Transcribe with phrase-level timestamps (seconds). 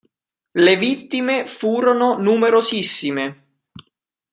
[0.53, 3.57] Le vittime furono numerosissime.